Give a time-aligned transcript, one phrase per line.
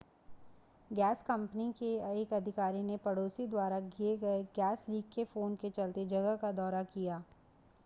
[0.91, 1.91] gas company के
[2.21, 6.51] एक अधिकारी ने पड़ोसी द्वारा किए गए गैस लीक के फ़ोन के चलते जगह का
[6.53, 7.23] दौरा किया